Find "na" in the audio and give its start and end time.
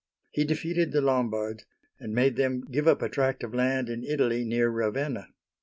5.13-5.25